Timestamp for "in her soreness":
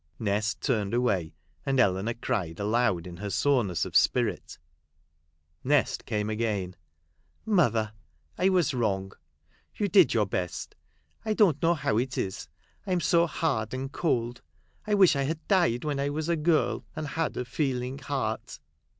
3.05-3.85